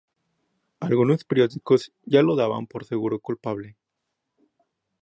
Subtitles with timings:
[0.79, 3.77] Algunos periódicos ya lo daban por seguro culpable.